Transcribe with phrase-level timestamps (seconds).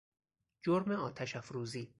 [0.65, 1.89] جرم آتش افروزی